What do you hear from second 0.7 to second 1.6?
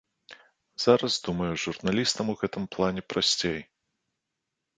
Зараз, думаю,